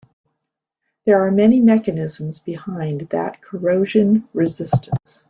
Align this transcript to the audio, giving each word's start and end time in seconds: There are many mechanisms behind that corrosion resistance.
There 1.05 1.23
are 1.23 1.29
many 1.29 1.59
mechanisms 1.59 2.39
behind 2.39 3.01
that 3.11 3.39
corrosion 3.39 4.27
resistance. 4.33 5.19